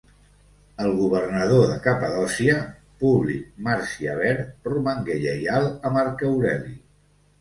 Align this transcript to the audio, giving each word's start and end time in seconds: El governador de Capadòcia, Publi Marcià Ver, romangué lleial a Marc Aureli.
El 0.83 0.93
governador 0.99 1.67
de 1.71 1.75
Capadòcia, 1.87 2.55
Publi 3.03 3.37
Marcià 3.69 4.17
Ver, 4.23 4.33
romangué 4.73 5.19
lleial 5.27 5.69
a 5.75 5.93
Marc 5.99 6.25
Aureli. 6.31 6.75